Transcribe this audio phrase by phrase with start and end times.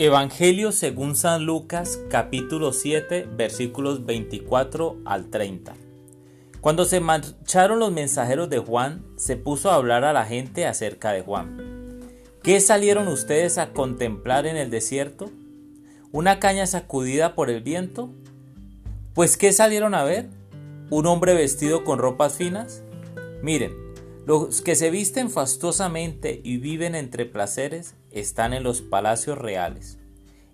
[0.00, 5.76] Evangelio según San Lucas capítulo 7 versículos 24 al 30.
[6.60, 11.12] Cuando se marcharon los mensajeros de Juan, se puso a hablar a la gente acerca
[11.12, 12.00] de Juan.
[12.42, 15.30] ¿Qué salieron ustedes a contemplar en el desierto?
[16.10, 18.10] ¿Una caña sacudida por el viento?
[19.14, 20.28] Pues ¿qué salieron a ver?
[20.90, 22.82] ¿Un hombre vestido con ropas finas?
[23.42, 23.83] Miren,
[24.26, 29.98] los que se visten fastuosamente y viven entre placeres están en los palacios reales.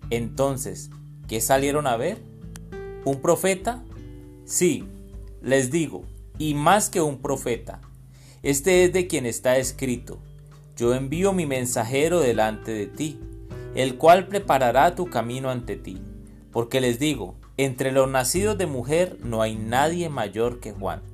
[0.09, 0.89] Entonces,
[1.29, 2.21] ¿qué salieron a ver?
[3.05, 3.81] ¿Un profeta?
[4.43, 4.83] Sí,
[5.41, 6.03] les digo,
[6.37, 7.79] y más que un profeta.
[8.43, 10.19] Este es de quien está escrito.
[10.75, 13.21] Yo envío mi mensajero delante de ti,
[13.73, 16.01] el cual preparará tu camino ante ti.
[16.51, 21.10] Porque les digo, entre los nacidos de mujer no hay nadie mayor que Juan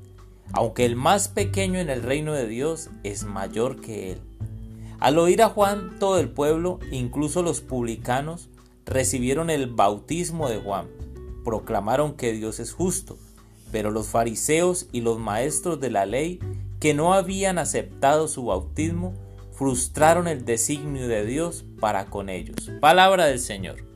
[0.54, 4.22] aunque el más pequeño en el reino de Dios es mayor que él.
[5.00, 8.50] Al oír a Juan, todo el pueblo, incluso los publicanos,
[8.86, 10.88] recibieron el bautismo de Juan.
[11.44, 13.18] Proclamaron que Dios es justo,
[13.72, 16.40] pero los fariseos y los maestros de la ley,
[16.80, 19.14] que no habían aceptado su bautismo,
[19.52, 22.72] frustraron el designio de Dios para con ellos.
[22.80, 23.87] Palabra del Señor.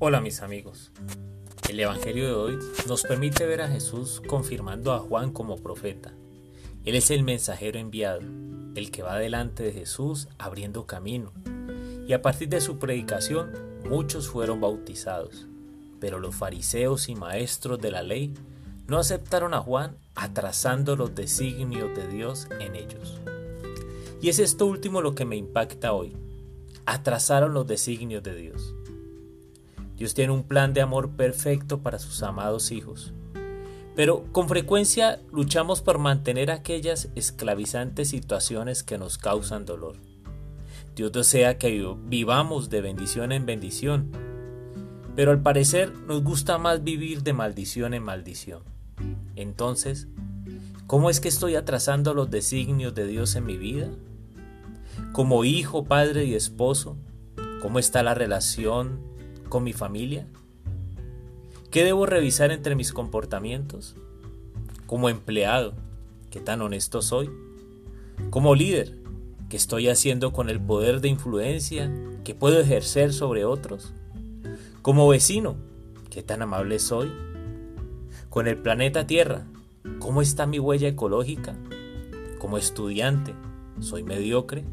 [0.00, 0.92] Hola mis amigos.
[1.68, 6.12] El Evangelio de hoy nos permite ver a Jesús confirmando a Juan como profeta.
[6.84, 8.20] Él es el mensajero enviado,
[8.76, 11.32] el que va delante de Jesús abriendo camino.
[12.06, 13.50] Y a partir de su predicación
[13.90, 15.48] muchos fueron bautizados.
[15.98, 18.34] Pero los fariseos y maestros de la ley
[18.86, 23.18] no aceptaron a Juan atrasando los designios de Dios en ellos.
[24.22, 26.16] Y es esto último lo que me impacta hoy.
[26.86, 28.76] Atrasaron los designios de Dios.
[29.98, 33.12] Dios tiene un plan de amor perfecto para sus amados hijos.
[33.96, 39.96] Pero con frecuencia luchamos por mantener aquellas esclavizantes situaciones que nos causan dolor.
[40.94, 44.12] Dios desea que vivamos de bendición en bendición,
[45.16, 48.62] pero al parecer nos gusta más vivir de maldición en maldición.
[49.34, 50.06] Entonces,
[50.86, 53.88] ¿cómo es que estoy atrasando los designios de Dios en mi vida?
[55.10, 56.96] Como hijo, padre y esposo,
[57.60, 59.17] ¿cómo está la relación
[59.48, 60.26] con mi familia?
[61.70, 63.94] ¿Qué debo revisar entre mis comportamientos?
[64.86, 65.74] Como empleado,
[66.30, 67.30] ¿qué tan honesto soy?
[68.30, 68.94] Como líder,
[69.48, 71.92] ¿qué estoy haciendo con el poder de influencia
[72.24, 73.92] que puedo ejercer sobre otros?
[74.82, 75.56] Como vecino,
[76.10, 77.12] ¿qué tan amable soy?
[78.30, 79.46] Con el planeta Tierra,
[79.98, 81.54] ¿cómo está mi huella ecológica?
[82.38, 83.34] Como estudiante,
[83.80, 84.64] ¿soy mediocre?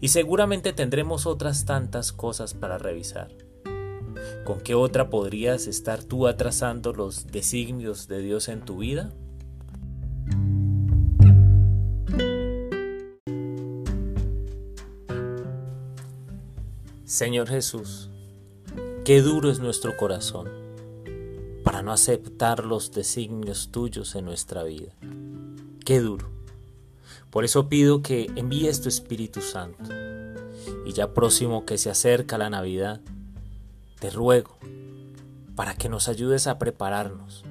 [0.00, 3.28] Y seguramente tendremos otras tantas cosas para revisar.
[4.52, 9.10] ¿Con qué otra podrías estar tú atrasando los designios de Dios en tu vida?
[17.06, 18.10] Señor Jesús,
[19.06, 20.50] qué duro es nuestro corazón
[21.64, 24.92] para no aceptar los designios tuyos en nuestra vida.
[25.82, 26.28] Qué duro.
[27.30, 29.90] Por eso pido que envíes tu Espíritu Santo.
[30.84, 33.00] Y ya próximo que se acerca la Navidad,
[34.02, 34.58] te ruego
[35.54, 37.44] para que nos ayudes a prepararnos,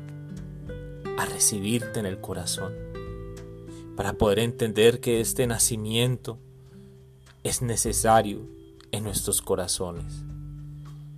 [1.18, 2.74] a recibirte en el corazón,
[3.96, 6.40] para poder entender que este nacimiento
[7.44, 8.50] es necesario
[8.92, 10.26] en nuestros corazones.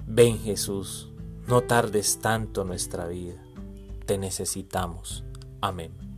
[0.06, 1.10] Ven Jesús,
[1.48, 3.44] no tardes tanto nuestra vida,
[4.06, 5.24] te necesitamos.
[5.62, 6.13] Amén.